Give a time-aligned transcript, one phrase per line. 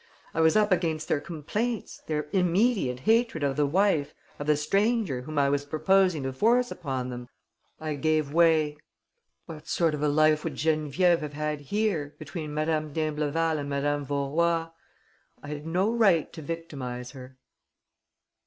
[0.33, 5.21] I was up against their complaints, their immediate hatred of the wife, of the stranger,
[5.21, 7.29] whom I was proposing to force upon them....
[7.79, 8.77] I gave way.
[9.45, 14.03] What sort of a life would Geneviève have had here, between Madame d'Imbleval and Madame
[14.03, 14.71] Vaurois?
[15.43, 17.37] I had no right to victimize her."